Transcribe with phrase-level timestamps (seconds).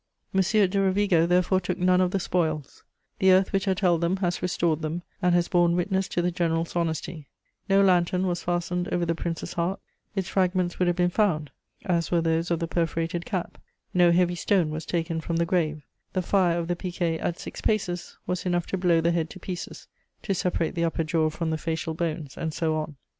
[0.33, 0.41] M.
[0.41, 2.83] de Rovigo therefore took none of the spoils;
[3.19, 6.31] the earth which had held them has restored them, and has borne witness to the
[6.31, 7.27] general's honesty;
[7.69, 9.79] no lantern was fastened over the Prince's heart,
[10.15, 11.51] its fragments would have been found,
[11.85, 13.59] as were those of the perforated cap;
[13.93, 17.61] no heavy stone was taken from the grave; the fire of the piquet at six
[17.61, 19.87] paces was enough to blow the head to pieces,
[20.23, 22.95] to "separate the upper jaw from the facial bones," and so on.